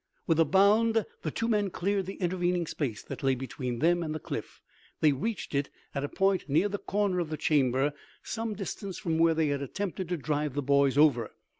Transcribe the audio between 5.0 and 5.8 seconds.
reached it